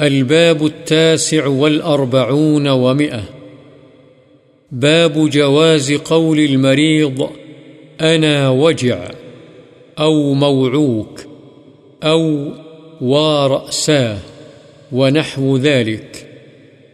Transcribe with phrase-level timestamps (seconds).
[0.00, 3.22] الباب التاسع والأربعون ومئة.
[4.72, 7.28] باب جواز قول المريض،
[8.00, 9.08] أنا وجع،
[9.98, 11.20] أو موعوك،
[12.02, 12.52] أو
[13.00, 14.18] ورأساه
[14.92, 16.28] ونحو ذلك.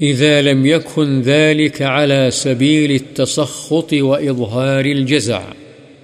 [0.00, 5.40] إذا لم يكن ذلك على سبيل التسخط وإظهار الجزع.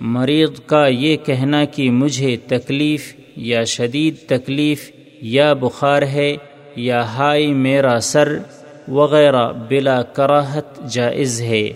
[0.01, 4.91] مریض کا یہ کہنا کہ مجھے تکلیف یا شدید تکلیف
[5.23, 6.37] یا بخار ہے
[6.77, 8.39] یا ہائی میرا سر
[8.89, 11.69] وغیرہ بلا کراہت جائز ہے۔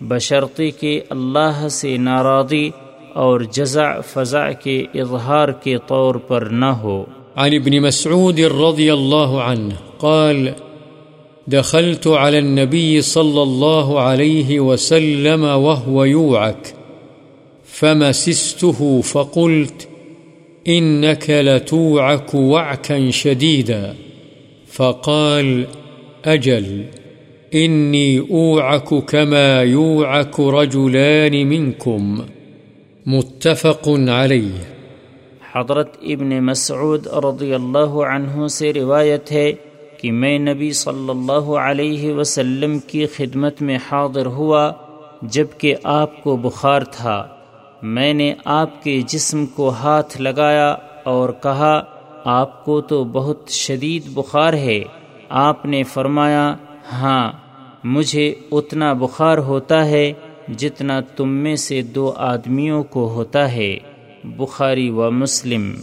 [0.00, 2.70] بشرطی کہ اللہ سے ناراضی
[3.14, 7.04] اور جزع فضع کے اظہار کے طور پر نہ ہو۔
[7.36, 10.48] عن ابن مسعود رضي الله عنه قال،
[11.52, 16.72] دخلت على النبي صلى الله عليه وسلم وهو يوعك
[17.74, 19.88] فمسسته فقلت
[20.68, 23.92] إنك لتوعك وعكا شديدا
[24.76, 25.64] فقال،
[26.26, 26.82] أجل،
[27.54, 32.20] إني أوعك كما يوعك رجلان منكم.
[33.06, 34.60] متفق عليه.
[35.52, 39.52] حضرت ابن مسعود رضی اللہ عنہ سے روایت ہے
[40.00, 44.72] کہ میں نبی صلی اللہ علیہ وسلم کی خدمت میں حاضر ہوا
[45.22, 47.26] جبکہ آپ کو بخار تھا۔
[47.82, 51.82] میں نے آپ کے جسم کو ہاتھ لگایا اور کہا
[52.30, 54.82] آپ کو تو بہت شدید بخار ہے۔
[55.28, 56.56] آپ نے فرمایا
[56.92, 57.32] ہاں
[57.84, 60.12] مجھے اتنا بخار ہوتا ہے
[60.58, 63.78] جتنا تم میں سے دو آدمیوں کو ہوتا ہے۔
[64.24, 65.74] بخاری و مسلم۔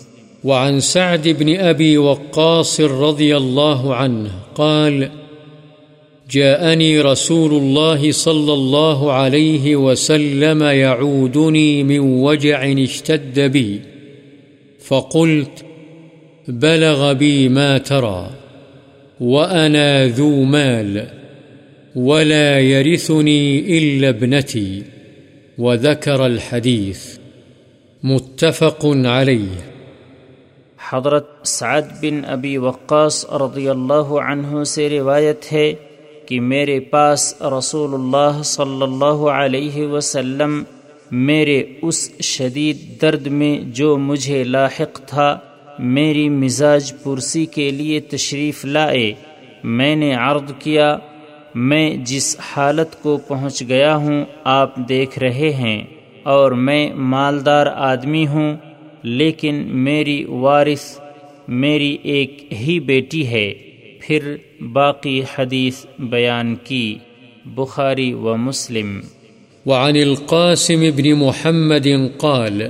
[0.44, 5.04] وعن سعد بن أبي وقاص رضي الله عنه قال
[6.30, 13.78] جاءني رسول الله صلى الله عليه وسلم يعودني من وجع اشتد بي
[14.88, 15.64] فقلت
[16.48, 18.30] بلغ بي ما ترى
[19.20, 21.08] وأنا ذو مال
[21.96, 24.84] ولا يرثني إلا ابنتي
[25.58, 27.18] وذكر الحديث
[28.03, 29.64] متفق عليه.
[30.80, 35.74] حضرت سعد بن ابی وقاص رضی اللہ عنہ سے روایت ہے
[36.28, 40.64] کہ میرے پاس رسول اللہ صلی اللہ علیہ وسلم
[41.12, 45.38] میرے اس شدید درد میں جو مجھے لاحق تھا
[45.80, 49.13] میری مزاج پرسی کے لیے تشریف لائے۔
[49.63, 50.97] میں نے عرض کیا،
[51.56, 55.84] میں جس حالت کو پہنچ گیا ہوں، آپ دیکھ رہے ہیں
[56.24, 58.58] اور میں مالدار آدمی ہوں،
[59.03, 61.00] لیکن میری وارث
[61.47, 63.53] میری ایک ہی بیٹی ہے۔
[64.00, 64.36] پھر
[64.74, 66.97] باقی حدیث بیان کی۔
[67.46, 69.02] بخاری و مسلم۔
[69.66, 71.88] وعن القاسم بن محمد
[72.18, 72.62] قال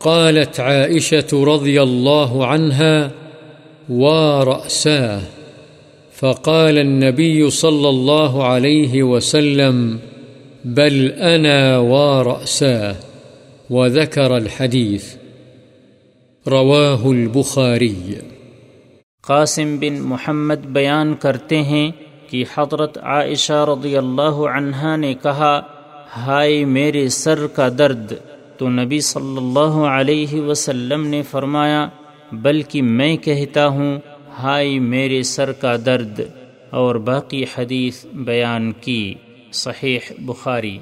[0.00, 3.10] قالت عائشة رضي الله عنها
[3.88, 5.20] ورأساه
[6.20, 9.98] فقال النبي صلى الله عليه وسلم
[10.64, 12.94] بل أنا ورأساه
[13.70, 15.04] وذكر الحديث.
[16.46, 18.14] رواه البخاري.
[19.22, 21.90] قاسم بن محمد بیان کرتے ہیں
[22.30, 25.60] کہ حضرت عائشہ رضی اللہ عنہا نے کہا،
[26.16, 28.12] ہائے میرے سر کا درد
[28.60, 31.88] تو نبی صلی اللہ علیہ وسلم نے فرمایا،
[32.32, 34.00] بلکہ میں کہتا ہوں،
[34.38, 36.20] ہائے میرے سر کا درد،
[36.70, 39.14] اور باقی حدیث بیان کی،
[39.52, 40.78] صحیح بخاری۔